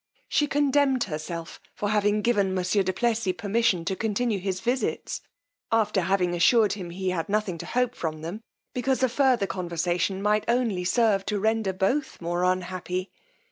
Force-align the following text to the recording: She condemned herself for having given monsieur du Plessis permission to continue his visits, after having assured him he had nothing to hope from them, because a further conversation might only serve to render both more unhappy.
She 0.27 0.47
condemned 0.47 1.03
herself 1.03 1.61
for 1.75 1.89
having 1.89 2.23
given 2.23 2.55
monsieur 2.55 2.81
du 2.81 2.91
Plessis 2.91 3.35
permission 3.37 3.85
to 3.85 3.95
continue 3.95 4.39
his 4.39 4.59
visits, 4.59 5.21
after 5.71 6.01
having 6.01 6.33
assured 6.33 6.73
him 6.73 6.89
he 6.89 7.11
had 7.11 7.29
nothing 7.29 7.59
to 7.59 7.67
hope 7.67 7.93
from 7.93 8.23
them, 8.23 8.41
because 8.73 9.03
a 9.03 9.09
further 9.09 9.45
conversation 9.45 10.19
might 10.19 10.45
only 10.47 10.85
serve 10.85 11.23
to 11.27 11.39
render 11.39 11.71
both 11.71 12.19
more 12.19 12.41
unhappy. 12.43 13.11